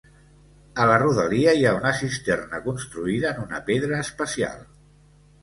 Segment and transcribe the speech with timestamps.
[0.85, 4.67] A la rodalia hi ha una cisterna construïda en una pedra especial.